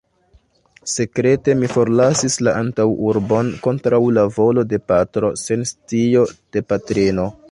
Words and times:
Sekrete 0.93 1.53
mi 1.59 1.67
forlasis 1.73 2.37
la 2.47 2.55
antaŭurbon, 2.61 3.51
kontraŭ 3.67 4.01
la 4.19 4.25
volo 4.39 4.65
de 4.73 4.81
patro, 4.93 5.33
sen 5.45 5.69
scio 5.75 6.27
de 6.57 6.67
patrino. 6.73 7.29